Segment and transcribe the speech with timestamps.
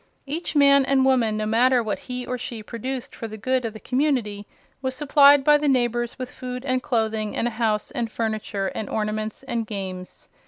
[0.25, 3.73] Each man and woman, no matter what he or she produced for the good of
[3.73, 4.47] the community,
[4.81, 8.89] was supplied by the neighbors with food and clothing and a house and furniture and
[8.89, 10.27] ornaments and games.